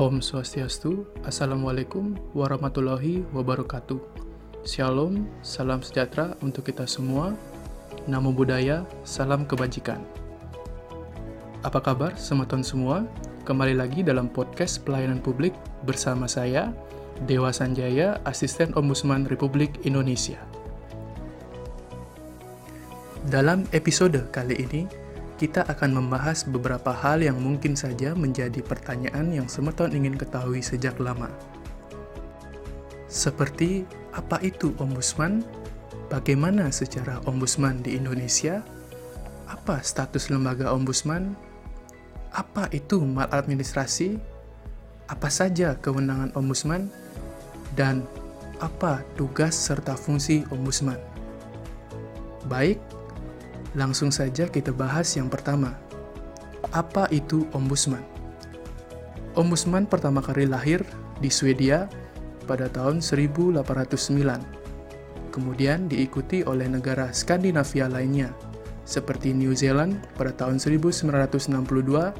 Om 0.00 0.24
Swastiastu, 0.24 1.04
Assalamualaikum 1.28 2.16
warahmatullahi 2.32 3.20
wabarakatuh. 3.36 4.00
Shalom, 4.64 5.28
salam 5.44 5.84
sejahtera 5.84 6.40
untuk 6.40 6.72
kita 6.72 6.88
semua. 6.88 7.36
Namo 8.08 8.32
Buddhaya, 8.32 8.88
salam 9.04 9.44
kebajikan. 9.44 10.00
Apa 11.60 11.84
kabar 11.84 12.16
semeton 12.16 12.64
semua? 12.64 13.04
Kembali 13.44 13.76
lagi 13.76 14.00
dalam 14.00 14.32
podcast 14.32 14.80
pelayanan 14.88 15.20
publik 15.20 15.52
bersama 15.84 16.24
saya, 16.24 16.72
Dewa 17.28 17.52
Sanjaya, 17.52 18.24
Asisten 18.24 18.72
Ombudsman 18.80 19.28
Republik 19.28 19.84
Indonesia. 19.84 20.40
Dalam 23.28 23.68
episode 23.76 24.32
kali 24.32 24.64
ini, 24.64 24.88
kita 25.40 25.64
akan 25.64 25.96
membahas 25.96 26.44
beberapa 26.44 26.92
hal 26.92 27.24
yang 27.24 27.40
mungkin 27.40 27.72
saja 27.72 28.12
menjadi 28.12 28.60
pertanyaan 28.60 29.32
yang 29.32 29.48
semeton 29.48 29.96
ingin 29.96 30.12
ketahui 30.12 30.60
sejak 30.60 31.00
lama. 31.00 31.32
Seperti 33.08 33.88
apa 34.12 34.36
itu 34.44 34.76
ombudsman? 34.76 35.40
Bagaimana 36.12 36.68
secara 36.68 37.24
ombudsman 37.24 37.80
di 37.80 37.96
Indonesia? 37.96 38.60
Apa 39.48 39.80
status 39.80 40.28
lembaga 40.28 40.68
ombudsman? 40.76 41.32
Apa 42.36 42.68
itu 42.76 43.00
maladministrasi? 43.00 44.20
Apa 45.08 45.32
saja 45.32 45.72
kewenangan 45.80 46.36
ombudsman? 46.36 46.92
Dan 47.72 48.04
apa 48.60 49.00
tugas 49.16 49.56
serta 49.56 49.96
fungsi 49.96 50.44
ombudsman? 50.52 51.00
Baik, 52.44 52.76
Langsung 53.78 54.10
saja 54.10 54.50
kita 54.50 54.74
bahas 54.74 55.14
yang 55.14 55.30
pertama. 55.30 55.78
Apa 56.74 57.06
itu 57.14 57.46
ombudsman? 57.54 58.02
Ombudsman 59.38 59.86
pertama 59.86 60.18
kali 60.18 60.50
lahir 60.50 60.82
di 61.22 61.30
Swedia 61.30 61.86
pada 62.50 62.66
tahun 62.66 62.98
1809. 62.98 63.62
Kemudian 65.30 65.86
diikuti 65.86 66.42
oleh 66.42 66.66
negara 66.66 67.14
Skandinavia 67.14 67.86
lainnya, 67.86 68.34
seperti 68.82 69.30
New 69.30 69.54
Zealand 69.54 70.02
pada 70.18 70.34
tahun 70.34 70.58
1962, 70.58 72.10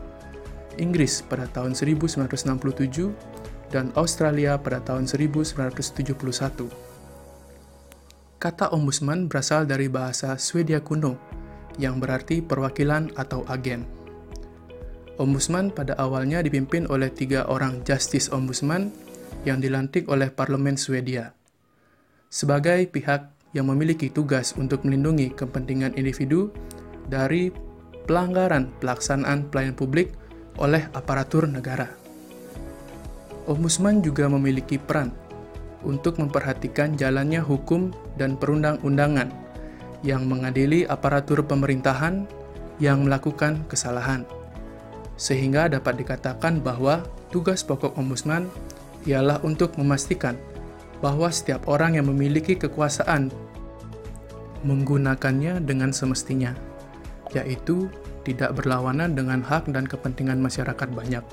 Inggris 0.79 1.27
pada 1.27 1.51
tahun 1.51 1.75
1967, 1.75 3.11
dan 3.75 3.91
Australia 3.99 4.55
pada 4.55 4.79
tahun 4.79 5.11
1971. 5.11 6.71
Kata 8.39 8.71
ombudsman 8.71 9.27
berasal 9.27 9.67
dari 9.67 9.91
bahasa 9.91 10.39
Swedia 10.39 10.79
kuno 10.79 11.40
yang 11.81 11.97
berarti 11.99 12.45
perwakilan 12.45 13.17
atau 13.17 13.43
agen. 13.49 13.89
Ombudsman 15.17 15.73
pada 15.73 15.97
awalnya 15.97 16.45
dipimpin 16.45 16.85
oleh 16.89 17.09
tiga 17.09 17.49
orang 17.49 17.81
Justice 17.85 18.29
Ombudsman 18.33 18.93
yang 19.49 19.61
dilantik 19.61 20.09
oleh 20.13 20.29
Parlemen 20.29 20.77
Swedia. 20.77 21.33
Sebagai 22.29 22.89
pihak 22.89 23.33
yang 23.57 23.67
memiliki 23.69 24.13
tugas 24.13 24.55
untuk 24.55 24.87
melindungi 24.87 25.33
kepentingan 25.35 25.97
individu 25.99 26.53
dari 27.11 27.51
pelanggaran 28.07 28.71
pelaksanaan 28.79 29.51
pelayanan 29.51 29.77
publik 29.77 30.15
oleh 30.61 30.87
aparatur 30.95 31.49
negara. 31.51 31.91
Ombudsman 33.51 34.05
juga 34.05 34.31
memiliki 34.31 34.79
peran 34.79 35.11
untuk 35.83 36.21
memperhatikan 36.21 36.95
jalannya 36.95 37.41
hukum 37.41 37.91
dan 38.21 38.37
perundang-undangan 38.37 39.33
yang 40.01 40.25
mengadili 40.25 40.89
aparatur 40.89 41.45
pemerintahan 41.45 42.25
yang 42.81 43.05
melakukan 43.05 43.65
kesalahan. 43.69 44.25
Sehingga 45.21 45.69
dapat 45.69 46.01
dikatakan 46.01 46.65
bahwa 46.65 47.05
tugas 47.29 47.61
pokok 47.61 47.93
ombudsman 48.01 48.49
ialah 49.05 49.41
untuk 49.45 49.77
memastikan 49.77 50.37
bahwa 51.05 51.29
setiap 51.33 51.69
orang 51.69 51.97
yang 51.97 52.09
memiliki 52.09 52.57
kekuasaan 52.57 53.33
menggunakannya 54.65 55.65
dengan 55.65 55.93
semestinya, 55.93 56.53
yaitu 57.33 57.89
tidak 58.25 58.53
berlawanan 58.61 59.17
dengan 59.17 59.41
hak 59.41 59.73
dan 59.73 59.89
kepentingan 59.89 60.37
masyarakat 60.37 60.89
banyak, 60.93 61.25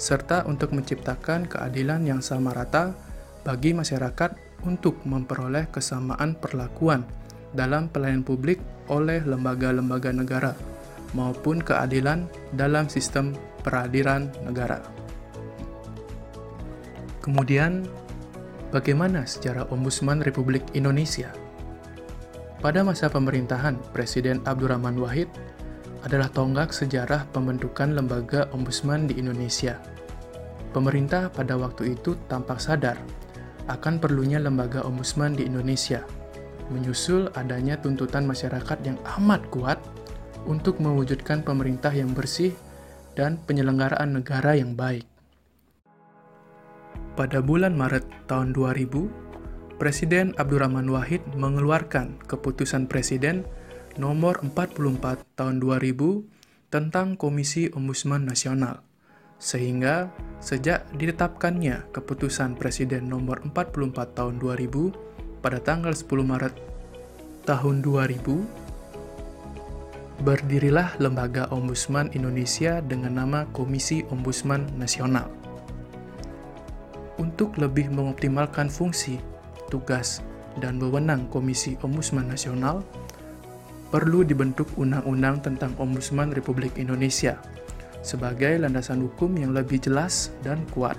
serta 0.00 0.48
untuk 0.48 0.72
menciptakan 0.72 1.44
keadilan 1.44 2.08
yang 2.08 2.24
sama 2.24 2.56
rata 2.56 2.96
bagi 3.44 3.76
masyarakat 3.76 4.32
untuk 4.64 4.96
memperoleh 5.04 5.68
kesamaan 5.68 6.32
perlakuan 6.40 7.04
dalam 7.54 7.86
pelayanan 7.88 8.26
publik 8.26 8.58
oleh 8.90 9.22
lembaga-lembaga 9.24 10.10
negara 10.12 10.52
maupun 11.14 11.62
keadilan 11.62 12.26
dalam 12.52 12.90
sistem 12.90 13.32
peradilan 13.62 14.28
negara. 14.44 14.82
Kemudian, 17.22 17.88
bagaimana 18.74 19.24
secara 19.24 19.64
Ombudsman 19.72 20.20
Republik 20.20 20.60
Indonesia? 20.76 21.32
Pada 22.60 22.84
masa 22.84 23.08
pemerintahan 23.08 23.80
Presiden 23.94 24.44
Abdurrahman 24.44 24.98
Wahid 25.00 25.30
adalah 26.04 26.28
tonggak 26.28 26.76
sejarah 26.76 27.24
pembentukan 27.32 27.96
lembaga 27.96 28.44
ombudsman 28.52 29.08
di 29.08 29.16
Indonesia. 29.16 29.80
Pemerintah 30.76 31.32
pada 31.32 31.56
waktu 31.56 31.96
itu 31.96 32.16
tampak 32.28 32.60
sadar 32.60 33.00
akan 33.72 33.96
perlunya 33.96 34.36
lembaga 34.36 34.84
ombudsman 34.84 35.32
di 35.32 35.48
Indonesia– 35.48 36.04
menyusul 36.72 37.28
adanya 37.36 37.76
tuntutan 37.80 38.24
masyarakat 38.24 38.78
yang 38.84 38.98
amat 39.20 39.44
kuat 39.52 39.78
untuk 40.44 40.80
mewujudkan 40.80 41.44
pemerintah 41.44 41.92
yang 41.92 42.12
bersih 42.12 42.52
dan 43.16 43.40
penyelenggaraan 43.44 44.16
negara 44.16 44.56
yang 44.56 44.76
baik. 44.76 45.04
Pada 47.14 47.38
bulan 47.38 47.78
Maret 47.78 48.04
tahun 48.26 48.50
2000, 48.52 49.78
Presiden 49.78 50.34
Abdurrahman 50.38 50.86
Wahid 50.90 51.22
mengeluarkan 51.34 52.18
keputusan 52.26 52.90
Presiden 52.90 53.46
nomor 53.94 54.42
44 54.42 55.22
tahun 55.38 55.62
2000 55.62 56.26
tentang 56.74 57.14
Komisi 57.14 57.70
Ombudsman 57.70 58.26
Nasional. 58.26 58.82
Sehingga 59.38 60.10
sejak 60.42 60.90
ditetapkannya 60.94 61.90
keputusan 61.94 62.58
Presiden 62.58 63.06
nomor 63.06 63.42
44 63.46 64.14
tahun 64.14 64.42
2000 64.42 65.13
pada 65.44 65.60
tanggal 65.60 65.92
10 65.92 66.24
Maret 66.24 66.56
tahun 67.44 67.84
2000, 67.84 70.24
berdirilah 70.24 70.96
Lembaga 70.96 71.52
Ombudsman 71.52 72.08
Indonesia 72.16 72.80
dengan 72.80 73.20
nama 73.20 73.44
Komisi 73.52 74.00
Ombudsman 74.08 74.64
Nasional. 74.80 75.28
Untuk 77.20 77.60
lebih 77.60 77.92
mengoptimalkan 77.92 78.72
fungsi, 78.72 79.20
tugas, 79.68 80.24
dan 80.64 80.80
wewenang 80.80 81.28
Komisi 81.28 81.76
Ombudsman 81.84 82.24
Nasional, 82.24 82.80
perlu 83.92 84.24
dibentuk 84.24 84.72
undang-undang 84.80 85.44
tentang 85.44 85.76
Ombudsman 85.76 86.32
Republik 86.32 86.80
Indonesia 86.80 87.36
sebagai 88.00 88.64
landasan 88.64 89.04
hukum 89.04 89.36
yang 89.36 89.52
lebih 89.52 89.76
jelas 89.76 90.32
dan 90.40 90.64
kuat. 90.72 90.96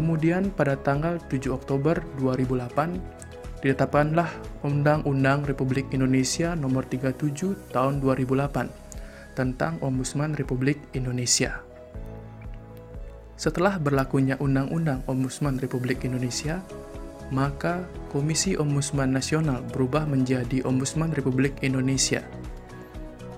Kemudian 0.00 0.48
pada 0.56 0.80
tanggal 0.80 1.20
7 1.28 1.52
Oktober 1.52 2.00
2008 2.16 3.60
ditetapkanlah 3.60 4.32
Undang-Undang 4.64 5.44
Republik 5.44 5.92
Indonesia 5.92 6.56
Nomor 6.56 6.88
37 6.88 7.68
Tahun 7.68 8.00
2008 8.00 9.36
tentang 9.36 9.76
Ombudsman 9.84 10.32
Republik 10.40 10.80
Indonesia. 10.96 11.60
Setelah 13.36 13.76
berlakunya 13.76 14.40
Undang-Undang 14.40 15.04
Ombudsman 15.04 15.60
Republik 15.60 16.08
Indonesia, 16.08 16.64
maka 17.28 17.84
Komisi 18.08 18.56
Ombudsman 18.56 19.12
Nasional 19.12 19.60
berubah 19.68 20.08
menjadi 20.08 20.64
Ombudsman 20.64 21.12
Republik 21.12 21.60
Indonesia. 21.60 22.24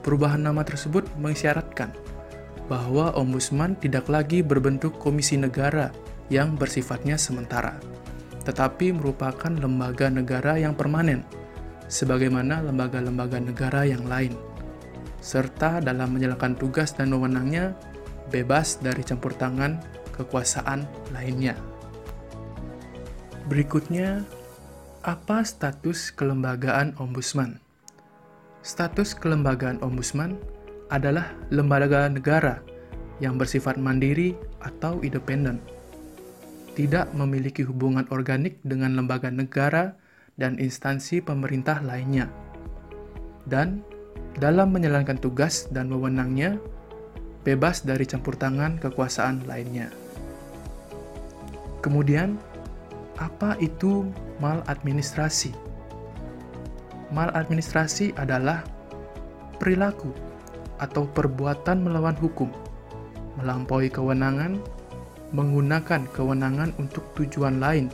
Perubahan 0.07 0.47
nama 0.47 0.63
tersebut 0.63 1.11
mengisyaratkan 1.19 1.91
bahwa 2.71 3.11
ombudsman 3.19 3.75
tidak 3.83 4.07
lagi 4.07 4.47
berbentuk 4.47 4.95
komisi 5.03 5.35
negara 5.35 5.91
yang 6.33 6.57
bersifatnya 6.57 7.21
sementara, 7.21 7.77
tetapi 8.49 8.97
merupakan 8.97 9.53
lembaga 9.53 10.09
negara 10.09 10.57
yang 10.57 10.73
permanen, 10.73 11.21
sebagaimana 11.93 12.65
lembaga-lembaga 12.65 13.37
negara 13.37 13.85
yang 13.85 14.09
lain, 14.09 14.33
serta 15.21 15.85
dalam 15.85 16.17
menjalankan 16.17 16.57
tugas 16.57 16.97
dan 16.97 17.13
wewenangnya 17.13 17.77
bebas 18.33 18.81
dari 18.81 19.05
campur 19.05 19.37
tangan 19.37 19.77
kekuasaan 20.17 20.89
lainnya. 21.13 21.53
Berikutnya, 23.53 24.25
apa 25.05 25.45
status 25.45 26.09
kelembagaan 26.17 26.97
ombudsman? 26.97 27.61
Status 28.65 29.13
kelembagaan 29.13 29.83
ombudsman 29.85 30.41
adalah 30.89 31.35
lembaga 31.53 32.09
negara 32.09 32.63
yang 33.19 33.37
bersifat 33.37 33.77
mandiri 33.77 34.39
atau 34.63 35.03
independen 35.03 35.59
tidak 36.73 37.13
memiliki 37.13 37.65
hubungan 37.65 38.09
organik 38.09 38.57
dengan 38.65 38.97
lembaga 38.97 39.29
negara 39.29 39.97
dan 40.41 40.57
instansi 40.57 41.21
pemerintah 41.21 41.85
lainnya. 41.85 42.33
Dan 43.45 43.85
dalam 44.41 44.73
menjalankan 44.73 45.21
tugas 45.21 45.69
dan 45.69 45.93
wewenangnya, 45.93 46.57
bebas 47.45 47.85
dari 47.85 48.09
campur 48.09 48.39
tangan 48.39 48.81
kekuasaan 48.81 49.45
lainnya. 49.45 49.93
Kemudian, 51.85 52.39
apa 53.19 53.59
itu 53.61 54.09
maladministrasi? 54.41 55.53
Maladministrasi 57.13 58.17
adalah 58.17 58.65
perilaku 59.61 60.09
atau 60.81 61.05
perbuatan 61.11 61.85
melawan 61.85 62.17
hukum, 62.17 62.49
melampaui 63.37 63.93
kewenangan, 63.93 64.57
menggunakan 65.33 66.07
kewenangan 66.13 66.77
untuk 66.77 67.05
tujuan 67.17 67.59
lain 67.59 67.89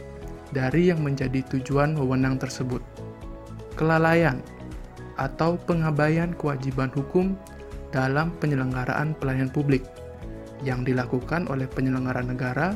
dari 0.51 0.91
yang 0.91 1.03
menjadi 1.03 1.41
tujuan 1.55 1.95
wewenang 1.95 2.37
tersebut. 2.37 2.83
Kelalaian 3.79 4.43
atau 5.19 5.59
pengabaian 5.59 6.35
kewajiban 6.35 6.91
hukum 6.95 7.35
dalam 7.91 8.35
penyelenggaraan 8.39 9.17
pelayanan 9.17 9.51
publik 9.51 9.83
yang 10.67 10.83
dilakukan 10.83 11.47
oleh 11.47 11.71
penyelenggara 11.71 12.23
negara 12.27 12.75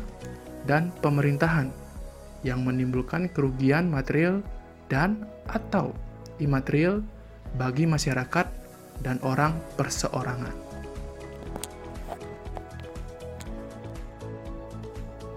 dan 0.67 0.95
pemerintahan 1.03 1.75
yang 2.47 2.63
menimbulkan 2.63 3.31
kerugian 3.31 3.91
material 3.91 4.43
dan 4.87 5.27
atau 5.51 5.91
imaterial 6.39 7.03
bagi 7.59 7.87
masyarakat 7.87 8.47
dan 9.03 9.19
orang 9.27 9.59
perseorangan. 9.75 10.62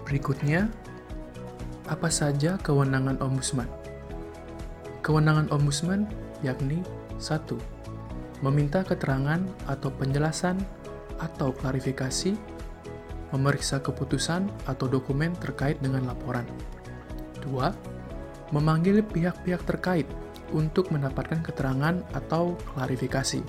Berikutnya, 0.06 0.70
apa 1.90 2.06
saja 2.08 2.54
kewenangan 2.62 3.18
ombudsman? 3.18 3.66
Kewenangan 5.02 5.50
ombudsman 5.50 6.06
yakni 6.46 6.86
satu, 7.18 7.58
Meminta 8.44 8.84
keterangan 8.84 9.40
atau 9.64 9.88
penjelasan 9.88 10.60
atau 11.16 11.56
klarifikasi, 11.56 12.36
memeriksa 13.32 13.80
keputusan 13.80 14.44
atau 14.68 14.84
dokumen 14.84 15.32
terkait 15.40 15.80
dengan 15.80 16.04
laporan. 16.04 16.44
2. 17.40 18.52
Memanggil 18.52 19.00
pihak-pihak 19.00 19.64
terkait 19.64 20.04
untuk 20.52 20.92
mendapatkan 20.92 21.40
keterangan 21.40 22.04
atau 22.12 22.60
klarifikasi. 22.76 23.40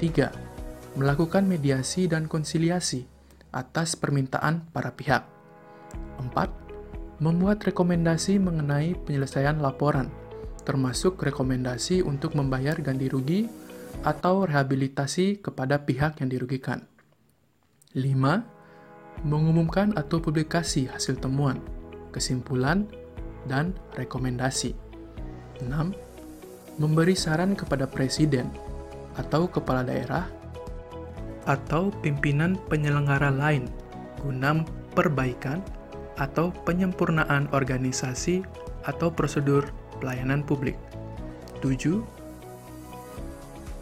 3. 0.00 0.96
Melakukan 0.96 1.44
mediasi 1.44 2.08
dan 2.08 2.24
konsiliasi 2.24 3.04
atas 3.52 4.00
permintaan 4.00 4.64
para 4.72 4.96
pihak. 4.96 5.33
4. 6.18 7.22
Membuat 7.22 7.62
rekomendasi 7.62 8.42
mengenai 8.42 8.98
penyelesaian 9.06 9.62
laporan, 9.62 10.10
termasuk 10.66 11.20
rekomendasi 11.22 12.02
untuk 12.02 12.34
membayar 12.34 12.74
ganti 12.82 13.06
rugi 13.06 13.46
atau 14.02 14.44
rehabilitasi 14.44 15.40
kepada 15.40 15.82
pihak 15.86 16.18
yang 16.20 16.28
dirugikan. 16.28 16.84
5. 17.94 19.22
Mengumumkan 19.22 19.94
atau 19.94 20.18
publikasi 20.18 20.90
hasil 20.90 21.22
temuan, 21.22 21.62
kesimpulan, 22.10 22.90
dan 23.46 23.72
rekomendasi. 23.94 24.74
6. 25.62 25.94
Memberi 26.82 27.14
saran 27.14 27.54
kepada 27.54 27.86
presiden 27.86 28.50
atau 29.14 29.46
kepala 29.46 29.86
daerah 29.86 30.26
atau 31.46 31.94
pimpinan 32.02 32.58
penyelenggara 32.66 33.30
lain 33.30 33.70
guna 34.18 34.64
perbaikan 34.96 35.60
atau 36.18 36.54
penyempurnaan 36.64 37.50
organisasi 37.50 38.46
atau 38.86 39.10
prosedur 39.10 39.66
pelayanan 39.98 40.44
publik. 40.44 40.78
7. 41.64 42.04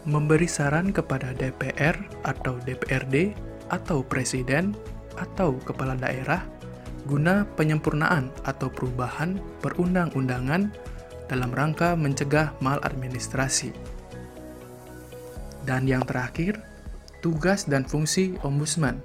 Memberi 0.03 0.47
saran 0.47 0.91
kepada 0.91 1.31
DPR 1.35 1.95
atau 2.27 2.59
DPRD 2.63 3.35
atau 3.71 4.03
presiden 4.03 4.75
atau 5.15 5.55
kepala 5.63 5.95
daerah 5.95 6.43
guna 7.03 7.43
penyempurnaan 7.59 8.31
atau 8.47 8.71
perubahan 8.71 9.35
perundang-undangan 9.59 10.71
dalam 11.27 11.51
rangka 11.51 11.95
mencegah 11.95 12.55
maladministrasi. 12.63 13.75
Dan 15.63 15.87
yang 15.87 16.03
terakhir, 16.03 16.59
tugas 17.23 17.67
dan 17.67 17.87
fungsi 17.87 18.35
ombudsman. 18.43 18.99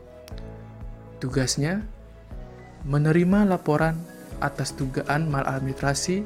Tugasnya 1.22 1.86
menerima 2.88 3.44
laporan 3.44 4.00
atas 4.40 4.72
dugaan 4.72 5.28
maladministrasi 5.28 6.24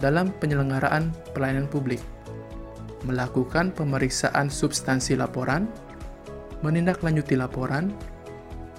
dalam 0.00 0.32
penyelenggaraan 0.40 1.12
pelayanan 1.36 1.68
publik, 1.68 2.00
melakukan 3.04 3.70
pemeriksaan 3.76 4.48
substansi 4.48 5.20
laporan, 5.20 5.68
menindaklanjuti 6.64 7.36
laporan, 7.36 7.92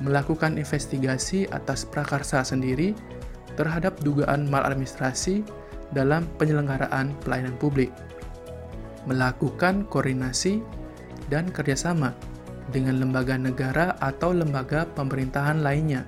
melakukan 0.01 0.57
investigasi 0.57 1.45
atas 1.53 1.85
prakarsa 1.85 2.41
sendiri 2.41 2.97
terhadap 3.59 3.93
dugaan 4.01 4.47
maladministrasi 4.47 5.45
dalam 5.91 6.25
penyelenggaraan 6.41 7.13
pelayanan 7.21 7.55
publik, 7.59 7.91
melakukan 9.05 9.85
koordinasi 9.91 10.63
dan 11.27 11.51
kerjasama 11.51 12.15
dengan 12.71 12.97
lembaga 13.01 13.35
negara 13.35 13.97
atau 13.99 14.31
lembaga 14.31 14.87
pemerintahan 14.95 15.59
lainnya, 15.59 16.07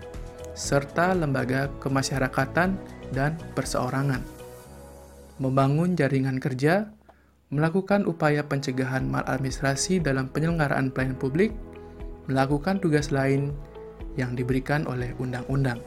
serta 0.62 1.18
lembaga 1.18 1.74
kemasyarakatan 1.81 2.78
dan 3.10 3.34
perseorangan, 3.58 4.22
membangun 5.42 5.98
jaringan 5.98 6.38
kerja, 6.38 6.94
melakukan 7.50 8.06
upaya 8.06 8.46
pencegahan 8.46 9.10
maladministrasi 9.10 9.98
dalam 9.98 10.30
penyelenggaraan 10.30 10.94
pelayanan 10.94 11.18
publik, 11.18 11.50
melakukan 12.30 12.78
tugas 12.78 13.10
lain 13.10 13.50
yang 14.13 14.38
diberikan 14.38 14.86
oleh 14.86 15.10
undang-undang. 15.18 15.81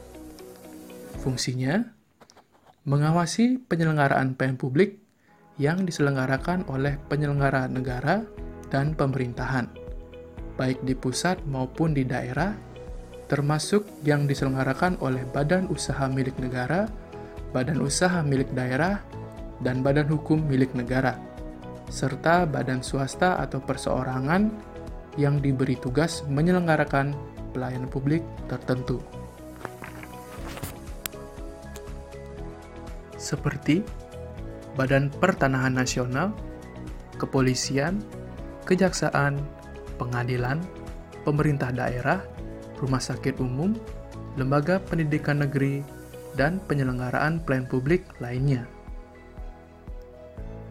Fungsinya 1.23 1.79
mengawasi 2.83 3.63
penyelenggaraan 3.63 4.35
pelayanan 4.35 4.59
publik 4.59 4.99
yang 5.55 5.87
diselenggarakan 5.87 6.67
oleh 6.67 6.99
penyelenggara 7.07 7.71
negara 7.71 8.27
dan 8.67 8.91
pemerintahan, 8.91 9.71
baik 10.59 10.83
di 10.83 10.91
pusat 10.91 11.39
maupun 11.47 11.95
di 11.95 12.03
daerah, 12.03 12.51
termasuk 13.25 13.85
yang 14.05 14.29
diselenggarakan 14.29 15.01
oleh 15.01 15.25
badan 15.25 15.65
usaha 15.71 16.05
milik 16.09 16.37
negara, 16.37 16.85
badan 17.51 17.81
usaha 17.81 18.21
milik 18.21 18.51
daerah, 18.53 19.01
dan 19.63 19.81
badan 19.81 20.05
hukum 20.11 20.43
milik 20.45 20.75
negara, 20.77 21.17
serta 21.89 22.45
badan 22.45 22.83
swasta 22.85 23.39
atau 23.39 23.63
perseorangan 23.63 24.51
yang 25.15 25.39
diberi 25.39 25.79
tugas 25.79 26.27
menyelenggarakan 26.27 27.15
pelayanan 27.55 27.87
publik 27.87 28.21
tertentu. 28.51 28.99
seperti 33.25 33.81
Badan 34.77 35.09
Pertanahan 35.09 35.73
Nasional, 35.73 36.29
Kepolisian, 37.17 38.05
Kejaksaan, 38.69 39.41
Pengadilan, 39.97 40.61
Pemerintah 41.25 41.73
Daerah, 41.73 42.21
Rumah 42.79 42.99
Sakit 42.99 43.39
Umum, 43.39 43.75
Lembaga 44.35 44.81
Pendidikan 44.83 45.39
Negeri, 45.39 45.85
dan 46.35 46.59
penyelenggaraan 46.67 47.39
pelayanan 47.43 47.71
publik 47.71 48.03
lainnya. 48.19 48.67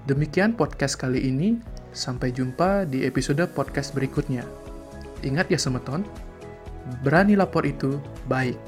Demikian 0.05 0.53
podcast 0.53 1.01
kali 1.01 1.25
ini, 1.25 1.57
sampai 1.97 2.29
jumpa 2.29 2.85
di 2.85 3.09
episode 3.09 3.41
podcast 3.57 3.97
berikutnya. 3.97 4.45
Ingat 5.25 5.49
ya 5.49 5.57
semeton, 5.57 6.05
berani 7.01 7.41
lapor 7.41 7.65
itu 7.65 7.97
baik. 8.29 8.61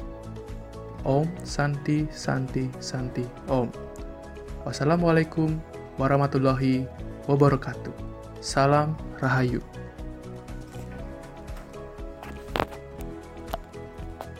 Om 1.06 1.28
Santi 1.46 2.08
Santi 2.10 2.66
Santi 2.82 3.22
Om. 3.46 3.70
Wassalamualaikum 4.66 5.54
warahmatullahi 6.00 6.88
wabarakatuh. 7.30 7.94
Salam 8.42 8.98
Rahayu. 9.22 9.85